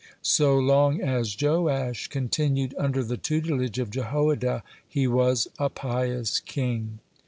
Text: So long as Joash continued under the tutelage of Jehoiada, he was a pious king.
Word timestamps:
So 0.23 0.57
long 0.57 0.99
as 0.99 1.37
Joash 1.39 2.07
continued 2.07 2.73
under 2.75 3.03
the 3.03 3.17
tutelage 3.17 3.77
of 3.77 3.91
Jehoiada, 3.91 4.63
he 4.89 5.05
was 5.05 5.47
a 5.59 5.69
pious 5.69 6.39
king. 6.39 6.97